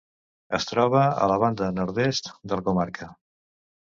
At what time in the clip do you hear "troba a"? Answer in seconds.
0.69-1.27